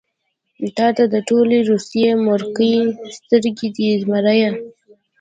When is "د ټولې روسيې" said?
1.13-2.11